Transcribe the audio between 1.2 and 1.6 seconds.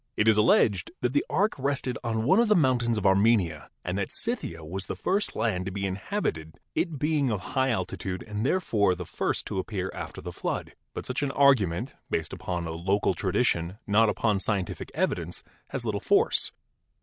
ark